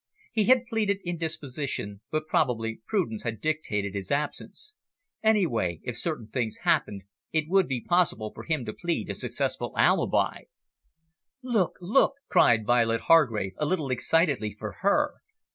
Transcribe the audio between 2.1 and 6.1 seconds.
probably prudence had dictated his absence. Anyway, if